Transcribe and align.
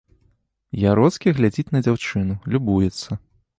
Яроцкі 0.91 1.35
глядзіць 1.41 1.67
на 1.77 1.83
дзяўчыну, 1.89 2.41
любуецца. 2.55 3.23